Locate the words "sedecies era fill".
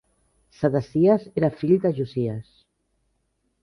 0.61-1.79